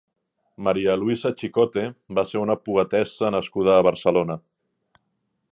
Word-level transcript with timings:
María 0.67 0.95
Luisa 1.01 1.31
Chicote 1.41 1.83
va 2.21 2.25
ser 2.29 2.41
una 2.45 2.57
poetessa 2.71 3.33
nascuda 3.39 3.77
a 3.77 3.87
Barcelona. 3.93 4.43